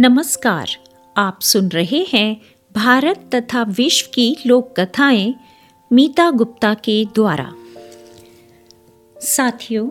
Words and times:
नमस्कार, 0.00 0.70
आप 1.16 1.40
सुन 1.40 1.68
रहे 1.68 2.06
हैं 2.12 2.40
भारत 2.72 3.30
तथा 3.34 3.62
विश्व 3.62 4.10
की 4.14 4.36
लोक 4.46 4.80
कथाएँ 4.80 5.34
मीता 5.92 6.30
गुप्ता 6.30 6.74
के 6.74 7.04
द्वारा। 7.04 7.52
साथियों, 9.20 9.90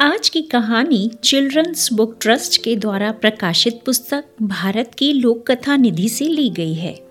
आज 0.00 0.28
की 0.28 0.42
कहानी 0.42 1.10
चिल्ड्रंस 1.24 1.92
बुक 1.92 2.16
ट्रस्ट 2.20 2.64
के 2.64 2.76
द्वारा 2.76 3.12
प्रकाशित 3.12 3.82
पुस्तक 3.86 4.24
भारत 4.42 4.94
की 4.98 5.12
लोक 5.12 5.50
कथा 5.50 5.76
निधि 5.76 6.08
से 6.08 6.24
ली 6.24 6.50
गई 6.50 6.74
है, 6.74 7.06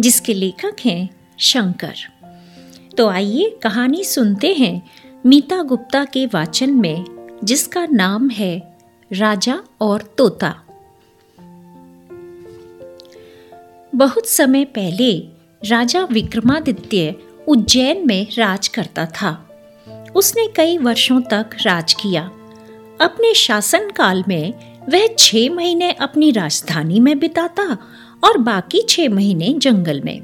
जिसके 0.00 0.34
लेखक 0.34 0.76
हैं 0.84 1.08
शंकर। 1.40 1.94
तो 2.96 3.08
आइए 3.08 3.58
कहानी 3.62 4.04
सुनते 4.04 4.52
हैं 4.52 4.90
मीता 5.26 5.62
गुप्ता 5.62 6.04
के 6.04 6.26
वाचन 6.26 6.70
में, 6.70 7.04
जिसका 7.44 7.86
नाम 7.86 8.30
है 8.30 8.78
राजा 9.12 9.62
और 9.80 10.14
तोता। 10.18 10.60
बहुत 13.94 14.26
समय 14.26 14.64
पहले 14.64 15.12
राजा 15.64 16.02
विक्रमादित्य 16.04 17.14
उज्जैन 17.48 18.06
में 18.06 18.26
राज 18.38 18.68
करता 18.68 19.04
था। 19.06 19.30
उसने 20.16 20.46
कई 20.46 20.78
वर्षों 20.78 21.20
तक 21.20 21.50
राज 21.62 21.92
किया। 21.92 22.22
अपने 23.00 23.32
शासन 23.34 23.90
काल 23.90 24.24
में 24.28 24.52
वह 24.88 25.06
छह 25.18 25.54
महीने 25.54 25.92
अपनी 25.92 26.30
राजधानी 26.30 27.00
में 27.00 27.18
बिताता 27.18 27.66
और 28.24 28.38
बाकी 28.38 28.82
छह 28.88 29.08
महीने 29.08 29.54
जंगल 29.58 30.00
में। 30.04 30.20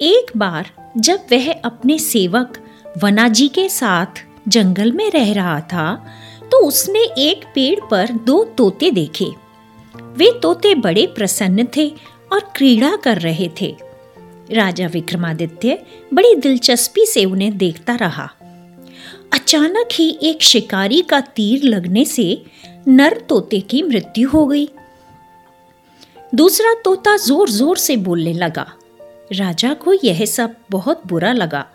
एक 0.00 0.32
बार 0.36 0.70
जब 0.98 1.26
वह 1.32 1.52
अपने 1.52 1.98
सेवक 1.98 2.58
वनाजी 3.02 3.48
के 3.48 3.68
साथ 3.68 4.24
जंगल 4.48 4.92
में 4.92 5.10
रह 5.10 5.32
रहा 5.32 5.60
था 5.60 5.94
तो 6.42 6.66
उसने 6.66 7.04
एक 7.20 7.44
पेड़ 7.54 7.78
पर 7.90 8.12
दो 8.12 8.44
तोते 8.58 8.90
देखे। 8.90 9.30
वे 9.94 10.30
तोते 10.40 10.74
बड़े 10.74 11.06
प्रसन्न 11.06 11.66
थे 11.76 11.92
और 12.34 12.52
क्रीड़ा 12.56 12.94
कर 12.96 13.18
रहे 13.18 13.48
थे। 13.60 13.74
राजा 14.52 14.86
विक्रमादित्य 14.86 15.78
बड़ी 16.14 16.34
दिलचस्पी 16.34 17.06
से 17.06 17.24
उन्हें 17.24 17.56
देखता 17.58 17.94
रहा। 17.94 18.30
अचानक 19.32 19.88
ही 19.92 20.08
एक 20.22 20.42
शिकारी 20.42 21.00
का 21.02 21.20
तीर 21.20 21.64
लगने 21.64 22.04
से 22.04 22.42
नर 22.88 23.18
तोते 23.28 23.60
की 23.60 23.82
मृत्यु 23.82 24.28
हो 24.28 24.46
गई। 24.46 24.68
दूसरा 26.34 26.74
तोता 26.74 27.16
ज़ोर 27.16 27.50
ज़ोर 27.50 27.76
से 27.76 27.96
बोलने 27.96 28.32
लगा। 28.32 28.66
राजा 29.32 29.72
को 29.74 29.92
यह 30.04 30.24
सब 30.24 30.54
बहुत 30.70 31.06
बुरा 31.06 31.32
लगा। 31.32 31.66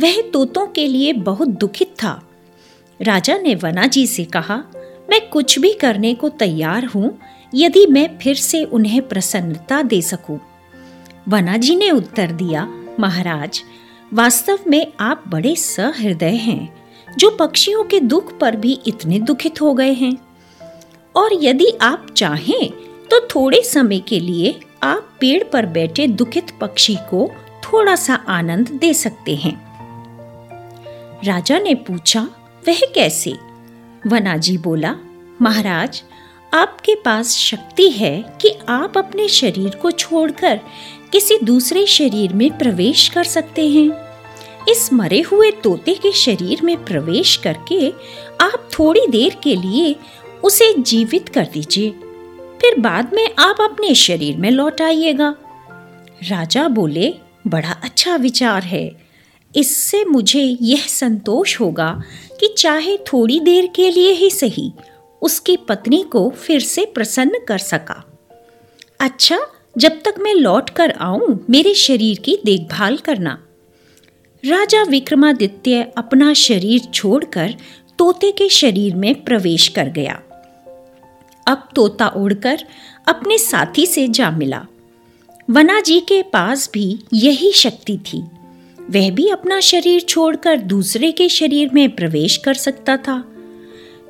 वह 0.00 0.20
तोतों 0.32 0.66
के 0.66 0.86
लिए 0.86 1.12
बहुत 1.12 1.48
दुखित 1.48 1.94
था। 2.02 2.20
राजा 3.00 3.36
ने 3.38 3.54
वना 3.54 3.86
जी 3.86 4.06
से 4.06 4.24
कहा, 4.24 4.56
मैं 5.10 5.28
कुछ 5.28 5.58
भी 5.58 5.72
करने 5.72 6.14
को 6.14 6.28
तैयार 6.28 6.84
हूँ 6.84 7.18
यदि 7.56 7.86
मैं 7.86 8.18
फिर 8.18 8.34
से 8.34 8.64
उन्हें 8.64 9.00
प्रसन्नता 9.08 9.82
दे 9.82 10.00
सकूँ। 10.02 10.38
वनाजी 11.28 11.76
ने 11.76 11.90
उत्तर 11.90 12.32
दिया, 12.32 12.66
महाराज, 13.00 13.62
वास्तव 14.14 14.58
में 14.66 14.92
आप 15.00 15.24
बड़े 15.28 15.54
सहृदय 15.56 16.34
हैं, 16.36 16.86
जो 17.18 17.30
पक्षियों 17.30 17.84
के 17.84 18.00
दुख 18.00 18.38
पर 18.38 18.56
भी 18.56 18.80
इतने 18.86 19.18
दुखित 19.18 19.60
हो 19.60 19.72
गए 19.74 19.92
हैं। 19.92 20.16
और 21.16 21.30
यदि 21.32 21.70
आप 21.82 22.06
चाहें 22.16 22.70
तो 23.10 23.20
थोड़े 23.26 23.62
समय 23.62 23.98
के 23.98 24.20
लिए 24.20 24.60
आप 24.82 25.08
पेड़ 25.20 25.42
पर 25.44 25.66
बैठे 25.66 26.06
दुखित 26.06 26.50
पक्षी 26.60 26.96
को 27.10 27.30
थोड़ा 27.64 27.94
सा 27.96 28.14
आनंद 28.14 28.68
दे 28.70 28.92
सकते 28.94 29.34
हैं। 29.36 29.54
राजा 31.24 31.58
ने 31.58 31.74
पूछा, 31.74 32.20
वह 32.68 32.80
कैसे? 32.94 33.36
वनाजी 34.06 34.58
बोला, 34.58 34.94
महाराज 35.42 36.02
आपके 36.56 36.94
पास 36.94 37.30
शक्ति 37.36 37.90
है 37.90 38.38
कि 38.40 38.50
आप 38.68 38.98
अपने 38.98 39.28
शरीर 39.28 39.74
को 39.74 39.90
छोड़कर 39.90 40.60
किसी 41.12 41.38
दूसरे 41.44 41.86
शरीर 41.86 42.32
में 42.32 42.58
प्रवेश 42.58 43.08
कर 43.08 43.24
सकते 43.24 43.68
हैं। 43.68 43.90
इस 44.68 44.92
मरे 44.92 45.20
हुए 45.20 45.50
तोते 45.50 45.94
के 45.94 46.12
शरीर 46.12 46.62
में 46.62 46.84
प्रवेश 46.84 47.36
करके 47.36 47.90
आप 48.40 48.68
थोड़ी 48.78 49.06
देर 49.10 49.36
के 49.42 49.54
लिए 49.54 49.96
उसे 50.44 50.74
जीवित 50.78 51.28
कर 51.28 51.44
दीजिए। 51.44 51.90
फिर 52.60 52.80
बाद 52.80 53.14
में 53.14 53.28
आप 53.38 53.56
अपने 53.60 53.94
शरीर 53.94 54.36
में 54.36 54.50
लौट 54.50 54.80
आइएगा। 54.80 55.34
राजा 56.28 56.68
बोले, 56.68 57.14
बड़ा 57.46 57.80
अच्छा 57.84 58.16
विचार 58.16 58.62
है। 58.62 58.90
इससे 59.56 60.04
मुझे 60.04 60.58
यह 60.62 60.84
संतोष 60.88 61.60
होगा 61.60 62.02
कि 62.40 62.54
चाहे 62.58 62.96
थोड़ी 62.96 63.40
देर 63.40 63.66
के 63.66 63.90
लिए 63.90 64.12
ही 64.12 64.30
सही 64.30 64.72
उसकी 65.26 65.56
पत्नी 65.56 66.04
को 66.12 66.30
फिर 66.30 66.60
से 66.60 66.84
प्रसन्न 66.84 67.44
कर 67.48 67.58
सका। 67.58 68.18
अच्छा 69.00 69.38
जब 69.78 70.02
तक 70.04 70.14
मैं 70.18 70.34
लौट 70.34 70.70
कर 70.70 70.90
आऊँ, 70.90 71.46
मेरे 71.50 71.74
शरीर 71.74 72.18
की 72.18 72.38
देखभाल 72.44 72.96
करना। 72.96 73.42
राजा 74.44 74.82
विक्रमादित्य 74.82 75.92
अपना 75.96 76.32
शरीर 76.32 76.80
छोड़कर 76.80 77.54
तोते 77.98 78.32
के 78.32 78.48
शरीर 78.48 78.94
में 78.94 79.24
प्रवेश 79.24 79.68
कर 79.68 79.88
गया। 79.88 80.22
अब 81.46 81.68
तोता 81.74 82.08
उड़कर 82.08 82.58
अपने 83.08 83.38
साथी 83.38 83.86
से 83.86 84.08
जा 84.08 84.30
मिला। 84.30 84.66
वना 85.50 85.80
जी 85.80 86.00
के 86.00 86.22
पास 86.22 86.70
भी 86.74 86.98
यही 87.14 87.52
शक्ति 87.52 87.98
थी। 87.98 88.22
वह 88.90 89.10
भी 89.10 89.28
अपना 89.28 89.60
शरीर 89.60 90.00
छोड़कर 90.00 90.56
दूसरे 90.56 91.12
के 91.12 91.28
शरीर 91.28 91.70
में 91.72 91.96
प्रवेश 91.96 92.36
कर 92.36 92.54
सकता 92.54 92.96
था। 92.96 93.32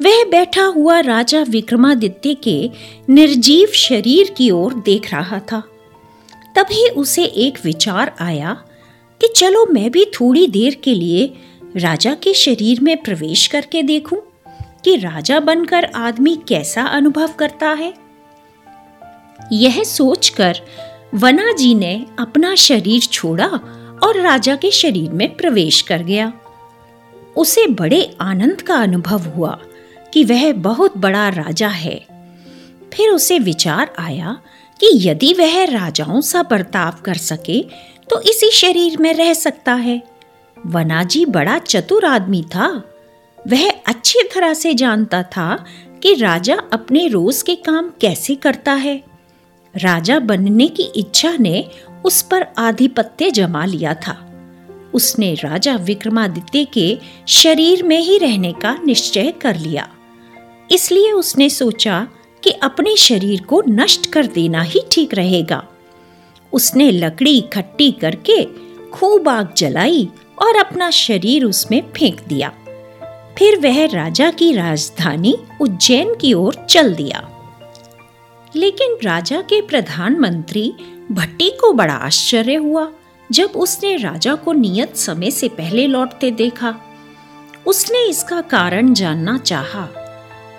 वह 0.02 0.24
बैठा 0.24 0.64
हुआ 0.64 1.00
राजा 1.00 1.42
विक्रमादित्य 1.42 2.34
के 2.34 2.70
निर्जीव 3.08 3.68
शरीर 3.68 4.34
की 4.36 4.50
ओर 4.50 4.74
देख 4.74 5.14
रहा 5.14 5.38
था। 5.38 5.62
तभी 6.56 6.88
उसे 6.88 7.24
एक 7.24 7.58
विचार 7.64 8.16
आया 8.20 8.64
कि 9.20 9.28
चलो 9.36 9.66
मैं 9.66 9.90
भी 9.90 10.04
थोड़ी 10.04 10.46
देर 10.46 10.74
के 10.74 10.94
लिए 10.94 11.34
राजा 11.76 12.14
के 12.14 12.34
शरीर 12.34 12.80
में 12.80 13.02
प्रवेश 13.02 13.46
करके 13.46 13.82
देखूँ 13.82 14.18
कि 14.84 14.96
राजा 14.96 15.40
बनकर 15.40 15.84
आदमी 15.84 16.38
कैसा 16.48 16.82
अनुभव 16.82 17.28
करता 17.28 17.68
है। 17.68 17.94
यह 19.52 19.84
सोचकर 19.84 20.60
वना 21.14 21.52
जी 21.52 21.74
ने 21.74 22.06
अपना 22.18 22.54
शरीर 22.54 23.00
छोड़ा 23.00 23.46
और 24.02 24.20
राजा 24.20 24.56
के 24.56 24.70
शरीर 24.70 25.10
में 25.10 25.36
प्रवेश 25.36 25.82
कर 25.82 26.02
गया। 26.02 26.32
उसे 27.36 27.66
बड़े 27.66 28.16
आनंद 28.20 28.62
का 28.62 28.74
अनुभव 28.74 29.20
हुआ। 29.20 29.58
कि 30.16 30.24
वह 30.24 30.52
बहुत 30.52 30.96
बड़ा 30.96 31.28
राजा 31.28 31.68
है। 31.68 31.94
फिर 32.92 33.08
उसे 33.08 33.38
विचार 33.38 33.92
आया 33.98 34.30
कि 34.80 34.88
यदि 35.08 35.32
वह 35.32 35.64
राजाओं 35.64 36.20
सा 36.20 36.42
बर्ताव 36.42 36.94
कर 37.04 37.14
सके 37.14 37.60
तो 38.10 38.20
इसी 38.20 38.50
शरीर 38.50 38.96
में 39.00 39.12
रह 39.14 39.32
सकता 39.34 39.74
है। 39.74 40.02
वनाजी 40.56 41.24
बड़ा 41.24 41.58
चतुर 41.58 42.04
आदमी 42.04 42.42
था। 42.42 42.68
वह 43.38 43.70
अच्छी 43.86 44.22
तरह 44.34 44.54
से 44.54 44.72
जानता 44.74 45.22
था 45.22 45.64
कि 46.02 46.14
राजा 46.14 46.56
अपने 46.72 47.06
रोज 47.08 47.42
के 47.42 47.54
काम 47.54 47.90
कैसे 48.00 48.34
करता 48.34 48.72
है। 48.72 49.02
राजा 49.74 50.18
बनने 50.18 50.68
की 50.68 50.82
इच्छा 50.96 51.36
ने 51.40 51.64
उस 52.04 52.22
पर 52.22 52.46
आधिपत्य 52.58 53.30
जमा 53.30 53.64
लिया 53.64 53.94
था। 53.94 54.16
उसने 54.94 55.34
राजा 55.34 55.76
विक्रमादित्य 55.76 56.64
के 56.64 56.98
शरीर 57.28 57.82
में 57.82 57.98
ही 57.98 58.18
रहने 58.18 58.52
का 58.52 58.76
निश्चय 58.84 59.30
कर 59.30 59.56
लिया। 59.56 59.88
इसलिए 60.70 61.12
उसने 61.12 61.50
सोचा 61.50 62.08
कि 62.44 62.50
अपने 62.50 62.96
शरीर 62.96 63.40
को 63.40 63.62
नष्ट 63.68 64.06
कर 64.06 64.26
देना 64.26 64.62
ही 64.62 64.80
ठीक 64.92 65.14
रहेगा। 65.14 65.66
उसने 66.52 66.90
लकड़ी 66.90 67.38
इकट्ठी 67.38 67.92
करके 67.92 68.46
खूब 68.90 69.28
आग 69.28 69.54
जलाई 69.56 70.08
और 70.42 70.56
अपना 70.56 70.90
शरीर 70.90 71.44
उसमें 71.44 71.82
फेंक 71.96 72.20
दिया। 72.28 72.52
फिर 73.38 73.60
वह 73.60 73.86
राजा 73.86 74.30
की 74.30 74.52
राजधानी 74.52 75.38
उज्जैन 75.60 76.14
की 76.14 76.34
ओर 76.34 76.66
चल 76.70 76.94
दिया। 76.94 77.28
लेकिन 78.56 78.96
राजा 79.02 79.40
के 79.40 79.60
प्रधानमंत्री 79.60 80.74
भट्टी 81.12 81.50
को 81.50 81.72
बड़ा 81.72 81.94
आश्चर्य 81.94 82.54
हुआ 82.54 82.92
जब 83.32 83.50
उसने 83.56 83.96
राजा 83.96 84.34
को 84.34 84.52
नियत 84.52 84.96
समय 84.96 85.30
से 85.30 85.48
पहले 85.48 85.86
लौटते 85.86 86.30
देखा। 86.30 86.80
उसने 87.66 88.08
इसका 88.08 88.40
कारण 88.40 88.92
जानना 88.92 89.38
चाहा। 89.38 90.05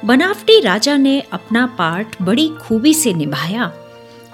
बनावटी 0.05 0.59
राजा 0.59 0.97
ने 0.97 1.19
अपना 1.21 1.65
पार्ट 1.65 2.15
बड़ी 2.21 2.47
खूबी 2.49 2.93
से 2.93 3.13
निभाया, 3.13 3.67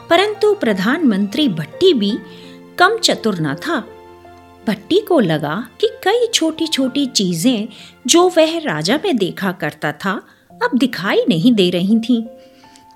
परंतु 0.09 0.53
प्रधानमंत्री 0.53 1.47
भट्टी 1.49 1.93
भी 1.93 2.17
कम 2.79 2.97
चतुर 2.97 3.39
न 3.41 3.55
था 3.55 3.79
भट्टी 4.67 4.99
को 4.99 5.19
लगा 5.19 5.69
कि 5.81 5.87
कई 5.87 6.27
छोटी 6.33 6.67
छोटी 6.67 7.05
चीज़ें 7.05 7.67
जो 8.07 8.29
वह 8.29 8.59
राजा 8.59 8.99
में 9.05 9.17
देखा 9.17 9.51
करता 9.51 9.91
था, 9.91 10.21
अब 10.63 10.77
दिखाई 10.77 11.25
नहीं 11.29 11.53
दे 11.53 11.69
रही 11.69 11.99
थीं। 11.99 12.23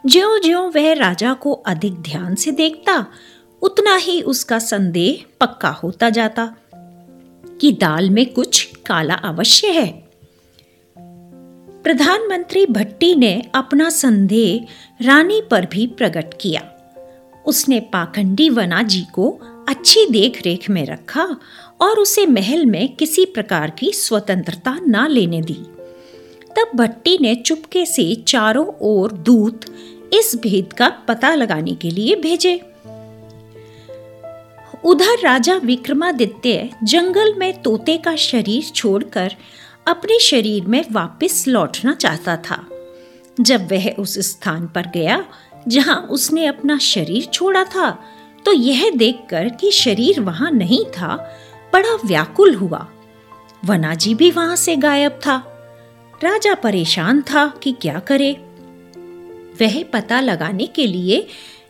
ज्यो 0.05 0.39
ज्यो 0.39 0.61
वह 0.75 0.93
राजा 0.93 1.33
को 1.33 1.51
अधिक 1.51 1.93
ध्यान 1.93 2.35
से 2.35 2.51
देखता, 2.51 3.05
उतना 3.61 3.95
ही 3.95 4.21
उसका 4.21 4.59
संदेह 4.59 5.25
पक्का 5.41 5.69
होता 5.69 6.09
जाता 6.09 6.55
कि 7.61 7.71
दाल 7.71 8.09
में 8.09 8.33
कुछ 8.33 8.63
काला 8.85 9.13
अवश्य 9.13 9.67
है 9.67 10.06
प्रधानमंत्री 11.87 12.65
भट्टी 12.65 13.15
ने 13.15 13.43
अपना 13.55 13.89
संदेह 13.89 14.65
रानी 15.05 15.41
पर 15.51 15.65
भी 15.65 15.87
प्रकट 15.87 16.33
किया। 16.41 16.61
उसने 17.45 17.79
पाखंडी 17.79 18.49
वना 18.49 18.83
जी 18.83 19.01
को 19.13 19.39
अच्छी 19.69 20.05
देख 20.11 20.41
रेख 20.45 20.69
में 20.69 20.85
रखा 20.85 21.37
और 21.81 21.99
उसे 21.99 22.25
महल 22.25 22.65
में 22.65 22.95
किसी 22.95 23.25
प्रकार 23.25 23.69
की 23.69 23.91
स्वतंत्रता 23.91 24.79
न 24.87 25.07
लेने 25.09 25.41
दी। 25.41 25.65
तब 26.55 26.71
भट्टी 26.75 27.17
ने 27.21 27.35
चुपके 27.35 27.85
से 27.85 28.15
चारों 28.15 28.67
ओर 28.81 29.11
दूत 29.11 29.61
इस 30.13 30.35
भेद 30.43 30.73
का 30.73 30.89
पता 30.89 31.35
लगाने 31.35 31.75
के 31.75 31.89
लिए 31.89 32.15
भेजे। 32.15 32.61
उधर 34.85 35.19
राजा 35.23 35.55
विक्रमादित्य 35.55 36.69
जंगल 36.83 37.33
में 37.33 37.61
तोते 37.61 37.97
का 37.97 38.15
शरीर 38.15 38.63
छोड़कर 38.63 39.35
अपने 39.87 40.19
शरीर 40.19 40.65
में 40.65 40.83
वापस 40.91 41.45
लौटना 41.47 41.93
चाहता 41.93 42.37
था। 42.37 42.65
जब 43.41 43.71
वह 43.71 43.89
उस 43.99 44.19
स्थान 44.19 44.67
पर 44.67 44.87
गया, 44.93 45.25
जहाँ 45.67 45.95
उसने 46.09 46.45
अपना 46.45 46.77
शरीर 46.77 47.25
छोड़ा 47.25 47.63
था 47.63 47.89
तो 48.45 48.53
यह 48.53 48.91
देखकर 48.95 49.49
कि 49.49 49.71
शरीर 49.71 50.19
वहाँ 50.19 50.51
नहीं 50.51 50.85
था, 50.85 51.15
बड़ा 51.73 51.95
व्याकुल 52.05 52.55
हुआ। 52.55 52.87
वनाजी 53.65 54.15
भी 54.15 54.31
वहाँ 54.31 54.55
से 54.55 54.75
गायब 54.75 55.11
था। 55.11 55.37
राजा 56.23 56.53
परेशान 56.55 57.21
था 57.21 57.47
कि 57.63 57.71
क्या 57.71 57.99
करे। 57.99 58.31
वह 59.61 59.83
पता 59.83 60.19
लगाने 60.19 60.65
के 60.65 60.87
लिए 60.87 61.27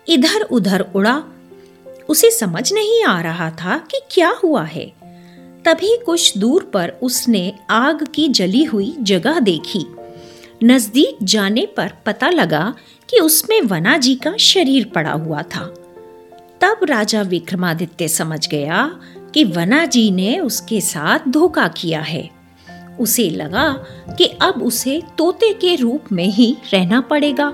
इधर 0.07 0.41
उधर 0.41 0.85
उड़ा। 0.95 1.23
उसे 2.09 2.31
समझ 2.31 2.73
नहीं 2.73 3.03
आ 3.03 3.21
रहा 3.21 3.49
था 3.51 3.77
कि 3.77 3.99
क्या 4.11 4.29
हुआ 4.43 4.63
है। 4.63 4.96
तभी 5.67 5.97
कुछ 6.05 6.37
दूर 6.37 6.63
पर 6.63 6.89
उसने 6.89 7.53
आग 7.69 8.07
की 8.15 8.27
जली 8.27 8.63
हुई 8.63 8.95
जगह 8.99 9.39
देखी। 9.39 9.85
नज़दीक 10.63 11.17
जाने 11.23 11.65
पर 11.65 11.93
पता 12.05 12.29
लगा 12.29 12.75
कि 13.09 13.19
उसमें 13.19 13.61
वना 13.61 13.97
जी 13.97 14.15
का 14.15 14.37
शरीर 14.37 14.91
पड़ा 14.95 15.11
हुआ 15.11 15.41
था। 15.41 15.65
तब 16.61 16.77
राजा 16.83 17.21
विक्रमादित्य 17.21 18.07
समझ 18.07 18.47
गया 18.47 18.99
कि 19.33 19.43
वना 19.43 19.85
जी 19.85 20.11
ने 20.11 20.39
उसके 20.39 20.81
साथ 20.81 21.19
धोखा 21.27 21.67
किया 21.67 22.01
है। 22.01 22.29
उसे 22.99 23.29
लगा 23.29 23.85
कि 24.17 24.25
अब 24.25 24.63
उसे 24.63 25.03
तोते 25.17 25.53
के 25.53 25.75
रूप 25.75 26.03
में 26.11 26.27
ही 26.27 26.57
रहना 26.73 27.01
पड़ेगा। 27.01 27.53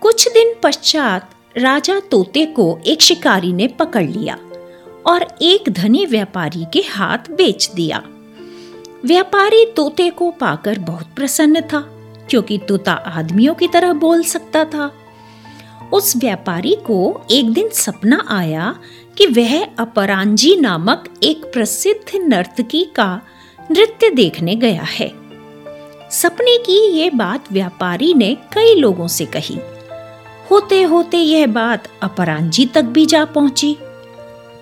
कुछ 0.00 0.28
दिन 0.28 0.54
पश्चात 0.62 1.30
राजा 1.58 2.00
तोते 2.00 2.46
को 2.46 2.80
एक 2.86 3.02
शिकारी 3.02 3.52
ने 3.52 3.66
पकड़ 3.66 4.10
लिया। 4.10 4.38
और 5.06 5.26
एक 5.42 5.68
धनी 5.68 6.06
व्यापारी 6.06 6.64
के 6.72 6.80
हाथ 6.90 7.18
बेच 7.30 7.70
दिया। 7.74 8.02
व्यापारी 9.04 9.66
तोते 9.66 10.10
को 10.10 10.30
पाकर 10.30 10.78
बहुत 10.78 11.06
प्रसन्न 11.16 11.60
था, 11.60 11.80
क्योंकि 12.30 12.58
तोता 12.58 12.92
आदमियों 12.92 13.54
की 13.54 13.68
तरह 13.68 13.92
बोल 13.92 14.22
सकता 14.22 14.64
था। 14.64 14.92
उस 15.92 16.16
व्यापारी 16.16 16.76
को 16.86 17.26
एक 17.30 17.52
दिन 17.52 17.68
सपना 17.68 18.24
आया 18.28 18.74
कि 19.18 19.26
वह 19.26 19.64
अपरांजी 19.64 20.56
नामक 20.56 21.04
एक 21.22 21.44
प्रसिद्ध 21.44 22.20
नर्तकी 22.20 22.84
का 22.84 23.20
नृत्य 23.70 24.10
देखने 24.10 24.54
गया 24.54 24.82
है। 24.82 25.10
सपने 26.10 26.58
की 26.58 26.86
ये 26.90 27.10
बात 27.10 27.52
व्यापारी 27.52 28.14
ने 28.14 28.34
कई 28.34 28.74
लोगों 28.74 29.08
से 29.08 29.26
कही। 29.26 29.58
होते 30.50 30.82
होते 30.82 31.16
यह 31.16 31.46
बात 31.46 31.88
अपरांजी 32.02 32.66
तक 32.66 32.82
भी 32.82 33.06
जा 33.06 33.24
पहुँची। 33.24 33.76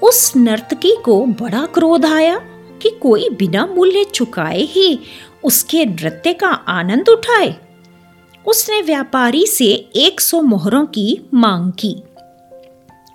उस 0.02 0.36
नर्तकी 0.36 0.96
को 1.04 1.26
बड़ा 1.26 1.66
क्रोध 1.66 2.06
आया 2.06 2.38
कि 2.82 2.90
कोई 2.90 3.28
बिना 3.28 3.66
मूल्य 3.66 4.04
चुकाए 4.04 4.60
ही 4.60 5.00
उसके 5.44 5.84
नृत्य 5.84 6.32
का 6.32 6.48
आनंद 6.48 7.08
उठाए। 7.08 7.56
उसने 8.46 8.82
व्यापारी 8.82 9.46
से 9.46 9.66
एक 9.96 10.20
सौ 10.20 10.42
मोहरों 10.42 10.86
की 10.86 11.20
मांग 11.34 11.72
की। 11.72 11.96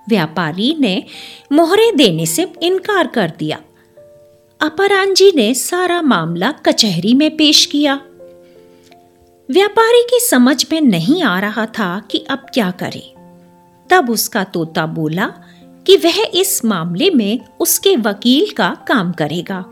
व्यापारी 0.09 0.75
ने 0.79 1.03
मोहरे 1.51 1.91
देने 1.91 2.25
से 2.25 2.53
इनकार 2.61 3.07
कर 3.07 3.31
दिया। 3.39 3.57
अपरांजी 4.61 5.31
ने 5.35 5.53
सारा 5.53 6.01
मामला 6.01 6.51
कचहरी 6.51 7.13
में 7.13 7.37
पेश 7.37 7.65
किया। 7.65 7.95
व्यापारी 9.49 10.03
की 10.03 10.19
समझ 10.29 10.65
में 10.71 10.81
नहीं 10.81 11.23
आ 11.23 11.39
रहा 11.39 11.65
था 11.65 12.07
कि 12.11 12.25
अब 12.29 12.45
क्या 12.53 12.71
करे। 12.71 13.13
तब 13.89 14.09
उसका 14.09 14.43
तोता 14.43 14.85
बोला 14.85 15.33
कि 15.87 15.97
वह 15.97 16.31
इस 16.33 16.65
मामले 16.65 17.09
में 17.09 17.39
उसके 17.59 17.95
वकील 17.95 18.53
का 18.53 18.77
काम 18.87 19.11
करेगा। 19.11 19.65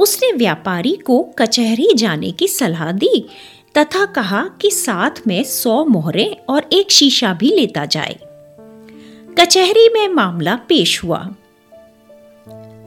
उसने 0.00 0.32
व्यापारी 0.32 0.92
को 0.92 1.22
कचहरी 1.38 1.88
जाने 1.94 2.30
की 2.30 2.48
सलाह 2.48 2.92
दी, 2.92 3.28
तथा 3.78 4.04
कहा 4.04 4.48
कि 4.60 4.70
साथ 4.70 5.10
में 5.26 5.44
सौ 5.44 5.84
मोहरे 5.84 6.36
और 6.48 6.68
एक 6.72 6.92
शीशा 6.92 7.34
भी 7.34 7.48
लेता 7.48 7.84
जाए। 7.84 8.18
कचहरी 9.40 9.88
में 9.88 10.08
मामला 10.08 10.56
पेश 10.56 11.04
हुआ। 11.04 11.34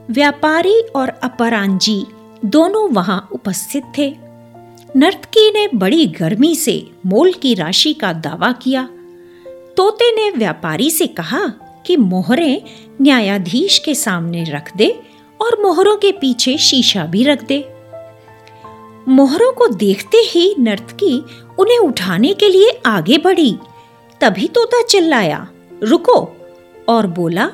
व्यापारी 0.10 0.80
और 0.96 1.10
अपरांजी 1.10 2.06
दोनों 2.46 2.90
वहाँ 2.90 3.30
उपस्थित 3.32 3.84
थे। 3.98 4.16
नर्तकी 4.96 5.52
ने 5.52 5.68
बड़ी 5.76 6.06
गर्मी 6.06 6.56
से 6.56 6.88
मोल 7.06 7.34
की 7.34 7.54
राशि 7.54 7.94
का 7.94 8.14
दावा 8.14 8.52
किया। 8.52 8.90
तोते 9.78 10.16
ने 10.16 10.32
व्यापारी 10.32 10.92
से 10.92 11.08
कहा 11.08 11.52
कि 11.86 11.98
मोहरें 11.98 12.62
न्यायाधीश 13.02 13.80
के 13.80 13.96
सामने 13.96 14.44
रख 14.44 14.78
दे 14.78 15.00
और 15.42 15.62
मोहरों 15.62 15.98
के 15.98 16.12
पीछे 16.12 16.58
शीशा 16.58 17.06
भी 17.06 17.24
रख 17.24 17.44
दे। 17.44 17.70
मोहरों 19.08 19.54
को 19.54 19.68
देखते 19.68 20.18
ही 20.18 20.56
नर्तकी 20.60 21.26
उन्हें 21.60 21.80
उठाने 21.80 22.34
के 22.34 22.50
लिए 22.50 22.82
आगे 22.86 23.18
बढ़ी। 23.18 23.58
तभी 24.22 24.48
तोता 24.48 24.82
चिल्लाया, 24.84 25.48
रुको! 25.84 26.32
और 26.90 27.08
बोला, 27.08 27.52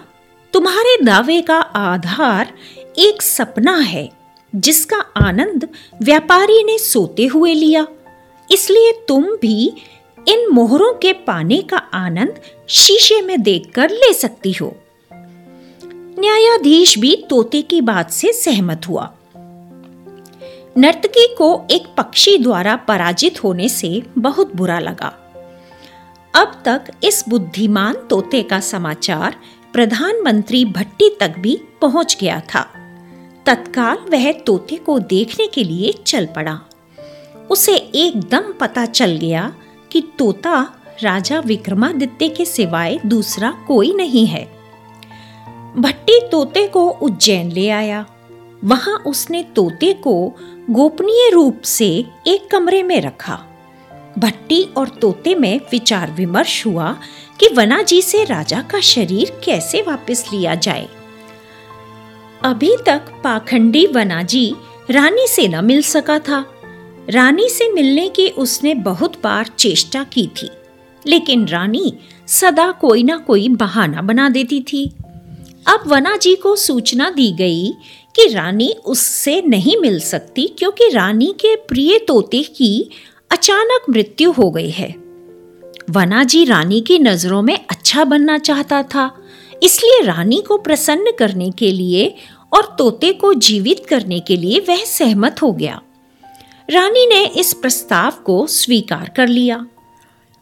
तुम्हारे 0.53 1.03
दावे 1.03 1.41
का 1.41 1.59
आधार 1.59 2.53
एक 2.97 3.21
सपना 3.21 3.77
है, 3.77 4.09
जिसका 4.55 4.97
आनंद 4.97 5.69
व्यापारी 6.01 6.63
ने 6.63 6.77
सोते 6.77 7.25
हुए 7.25 7.53
लिया। 7.53 7.87
इसलिए 8.51 8.91
तुम 9.07 9.23
भी 9.23 9.73
इन 10.27 10.47
मोहरों 10.51 10.93
के 10.93 11.13
पाने 11.13 11.61
का 11.61 11.77
आनंद 11.77 12.41
शीशे 12.67 13.21
में 13.21 13.41
देखकर 13.41 13.89
ले 13.89 14.13
सकती 14.13 14.51
हो। 14.51 14.75
न्यायाधीश 15.93 16.97
भी 16.97 17.25
तोते 17.29 17.61
की 17.61 17.81
बात 17.81 18.11
से 18.11 18.33
सहमत 18.33 18.81
हुआ। 18.89 19.13
नर्तकी 20.77 21.35
को 21.37 21.67
एक 21.71 21.95
पक्षी 21.97 22.37
द्वारा 22.37 22.75
पराजित 22.75 23.43
होने 23.43 23.69
से 23.69 24.03
बहुत 24.17 24.55
बुरा 24.55 24.79
लगा। 24.79 25.33
अब 26.35 26.61
तक 26.65 26.81
इस 27.03 27.25
बुद्धिमान 27.29 27.93
तोते 27.93 28.43
का 28.43 28.59
समाचार 28.59 29.35
प्रधानमंत्री 29.73 30.65
भट्टी 30.65 31.17
तक 31.19 31.35
भी 31.39 31.61
पहुँच 31.81 32.17
गया 32.21 32.39
था। 32.39 32.61
तत्काल 33.45 33.97
वह 33.97 34.31
तोते 34.31 34.75
को 34.75 34.99
देखने 34.99 35.47
के 35.47 35.63
लिए 35.63 35.93
चल 36.07 36.25
पड़ा। 36.25 36.59
उसे 37.51 37.75
एकदम 37.75 38.53
पता 38.53 38.85
चल 38.85 39.11
गया 39.11 39.53
कि 39.91 40.03
तोता 40.19 40.75
राजा 41.03 41.39
विक्रमादित्य 41.39 42.29
के 42.29 42.45
सिवाय 42.45 42.99
दूसरा 43.05 43.51
कोई 43.67 43.93
नहीं 43.93 44.27
है। 44.27 44.59
भट्टी 45.77 46.19
तोते 46.31 46.67
को 46.67 46.89
उज्जैन 46.89 47.51
ले 47.51 47.69
आया। 47.69 48.05
वहाँ 48.63 49.03
उसने 49.07 49.43
तोते 49.43 49.93
को 49.93 50.33
गोपनीय 50.69 51.29
रूप 51.29 51.61
से 51.61 52.05
एक 52.27 52.51
कमरे 52.51 52.83
में 52.83 53.01
रखा। 53.01 53.45
भट्टी 54.17 54.63
और 54.63 54.89
तोते 54.89 55.35
में 55.35 55.61
विचार 55.71 56.11
विमर्श 56.11 56.65
हुआ 56.65 56.97
कि 57.39 57.49
वनाजी 57.53 58.01
से 58.01 58.23
राजा 58.23 58.61
का 58.61 58.79
शरीर 58.79 59.41
कैसे 59.43 59.81
वापस 59.81 60.25
लिया 60.33 60.55
जाए। 60.55 60.89
अभी 62.43 62.75
तक 62.85 63.21
पाखंडी 63.23 63.85
वनाजी 63.85 64.55
रानी 64.91 65.27
से 65.27 65.47
न 65.47 65.65
मिल 65.65 65.81
सका 65.81 66.19
था। 66.19 66.58
रानी 67.09 67.47
से 67.49 67.67
मिलने 67.71 68.07
की 68.09 68.27
उसने 68.29 68.73
बहुत 68.75 69.21
बार 69.23 69.47
चेष्टा 69.59 70.03
की 70.03 70.25
थी, 70.41 70.49
लेकिन 71.05 71.47
रानी 71.47 71.93
सदा 72.27 72.71
कोई 72.71 73.03
ना 73.03 73.17
कोई 73.17 73.47
बहाना 73.49 74.01
बना 74.01 74.27
देती 74.29 74.59
थी। 74.63 74.85
अब 75.67 75.83
वना 75.87 76.15
जी 76.17 76.35
को 76.35 76.55
सूचना 76.55 77.09
दी 77.09 77.31
गई 77.31 77.71
कि 78.15 78.27
रानी 78.27 78.69
उससे 78.85 79.41
नहीं 79.41 79.77
मिल 79.77 79.99
सकती 79.99 80.47
क्योंकि 80.59 80.89
रानी 80.89 81.33
के 81.41 81.55
प्रिय 81.67 81.97
तोते 81.99 82.43
की 82.43 82.89
अचानक 83.31 83.89
मृत्यु 83.89 84.31
हो 84.31 84.49
गई 84.51 84.69
है। 84.69 84.93
वना 85.89 86.23
जी 86.23 86.43
रानी 86.45 86.81
की 86.81 86.99
नज़रों 86.99 87.41
में 87.41 87.57
अच्छा 87.59 88.03
बनना 88.03 88.37
चाहता 88.37 88.83
था, 88.83 89.11
इसलिए 89.63 90.01
रानी 90.03 90.41
को 90.41 90.57
प्रसन्न 90.57 91.11
करने 91.19 91.51
के 91.51 91.71
लिए 91.71 92.13
और 92.53 92.75
तोते 92.77 93.13
को 93.13 93.33
जीवित 93.33 93.85
करने 93.85 94.19
के 94.19 94.35
लिए 94.35 94.59
वह 94.59 94.83
सहमत 94.87 95.41
हो 95.41 95.51
गया। 95.51 95.81
रानी 96.69 97.05
ने 97.07 97.25
इस 97.25 97.53
प्रस्ताव 97.53 98.11
को 98.11 98.47
स्वीकार 98.47 99.11
कर 99.15 99.27
लिया। 99.27 99.65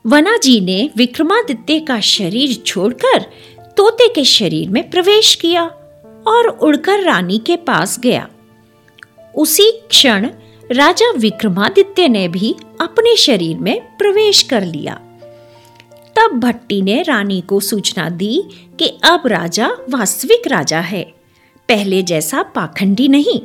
वना 0.05 0.37
जी 0.37 0.61
ने 0.61 0.89
विक्रमादित्य 0.97 1.79
का 1.79 1.99
शरीर 1.99 2.53
छोड़कर 2.53 3.21
तोते 3.77 4.07
के 4.07 4.23
शरीर 4.23 4.69
में 4.69 4.89
प्रवेश 4.89 5.35
किया 5.35 5.63
और 6.27 6.47
उड़कर 6.47 7.03
रानी 7.03 7.37
के 7.37 7.55
पास 7.55 7.99
गया। 7.99 8.27
उसी 9.35 9.71
क्षण 9.71 10.29
राजा 10.71 11.11
विक्रमादित्य 11.11 12.07
ने 12.07 12.27
भी 12.27 12.55
अपने 12.81 13.15
शरीर 13.15 13.57
में 13.57 13.97
प्रवेश 13.97 14.43
कर 14.43 14.65
लिया। 14.65 14.93
तब 16.15 16.39
भट्टी 16.39 16.81
ने 16.81 17.01
रानी 17.01 17.41
को 17.41 17.59
सूचना 17.59 18.09
दी 18.09 18.43
कि 18.79 18.87
अब 19.03 19.27
राजा 19.27 19.67
वास्तविक 19.89 20.47
राजा 20.47 20.79
है, 20.79 21.03
पहले 21.69 22.01
जैसा 22.01 22.43
पाखंडी 22.43 23.07
नहीं। 23.07 23.39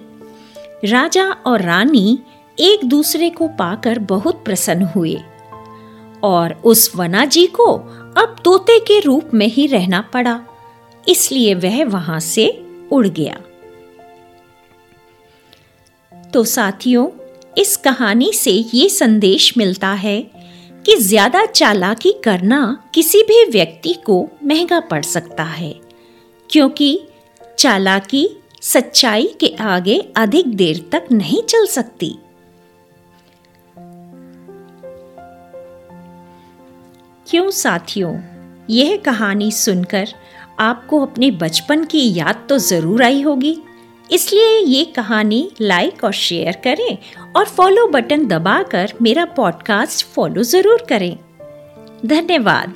राजा 0.84 1.24
और 1.24 1.62
रानी 1.62 2.18
एक 2.59 2.85
दूसरे 2.85 3.28
को 3.30 3.49
पाकर 3.49 3.99
बहुत 4.09 4.44
प्रसन्न 4.44 4.85
हुए। 4.87 5.16
और 6.23 6.52
उस 6.64 6.90
वना 6.97 7.25
जी 7.25 7.47
को 7.50 7.73
अब 8.16 8.37
तोते 8.44 8.78
के 8.80 8.99
रूप 9.00 9.30
में 9.35 9.47
ही 9.47 9.66
रहना 9.66 10.00
पड़ा, 10.12 10.40
इसलिए 11.04 11.54
वह 11.54 11.85
वहाँ 11.85 12.18
से 12.21 12.47
उड़ 12.92 13.06
गया। 13.09 13.40
तो 16.32 16.44
साथियों, 16.44 17.09
इस 17.59 17.76
कहानी 17.76 18.32
से 18.32 18.50
ये 18.50 18.88
संदेश 18.88 19.52
मिलता 19.59 19.92
है 19.94 20.21
कि 20.85 20.97
ज़्यादा 20.99 21.44
चालाकी 21.47 22.12
करना 22.25 22.61
किसी 22.94 23.23
भी 23.23 23.44
व्यक्ति 23.50 23.94
को 24.06 24.26
महँगा 24.44 24.80
पड़ 24.80 25.02
सकता 25.04 25.44
है, 25.44 25.75
क्योंकि 26.50 26.99
चालाकी 27.59 28.28
सच्चाई 28.62 29.26
के 29.40 29.54
आगे 29.61 29.99
अधिक 30.16 30.54
देर 30.56 30.88
तक 30.92 31.09
नहीं 31.12 31.42
चल 31.42 31.66
सकती। 31.66 32.16
क्यों 37.26 37.50
साथियों, 37.50 38.14
यह 38.70 38.96
कहानी 38.96 39.50
सुनकर 39.52 40.08
आपको 40.60 41.00
अपने 41.00 41.30
बचपन 41.30 41.84
की 41.84 42.02
याद 42.14 42.44
तो 42.48 42.58
ज़रूर 42.58 43.02
आई 43.02 43.22
होगी। 43.22 43.56
इसलिए 44.10 44.58
ये 44.58 44.84
कहानी 44.96 45.50
लाइक 45.60 46.04
और 46.04 46.12
शेयर 46.12 46.60
करें 46.64 46.98
और 47.36 47.44
फॉलो 47.46 47.86
बटन 47.86 48.26
दबाकर 48.26 48.92
मेरा 49.02 49.24
पॉडकास्ट 49.36 50.06
फॉलो 50.06 50.42
ज़रूर 50.42 50.86
करें। 50.88 51.16
धन्यवाद। 52.06 52.74